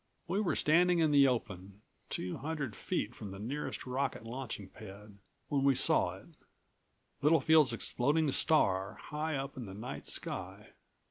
[0.27, 5.19] We were standing in the open, two hundred feet from the nearest rocket launching pad,
[5.47, 6.25] when we saw it
[7.21, 10.69] Littlefield's exploding star high up in the night sky.